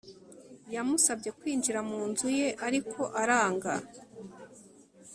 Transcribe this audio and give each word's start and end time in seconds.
Yamusabye 0.75 1.29
kwinjira 1.39 1.79
mu 1.89 1.99
nzu 2.09 2.27
ye 2.39 2.47
ariko 2.67 2.99
aranga 3.21 3.71